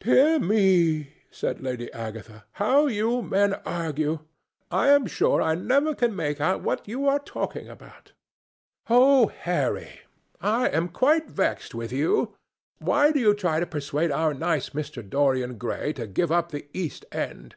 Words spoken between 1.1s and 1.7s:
said